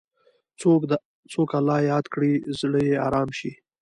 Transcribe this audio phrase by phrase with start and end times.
[1.31, 3.51] څوک الله یاد کړي، زړه یې ارام شي.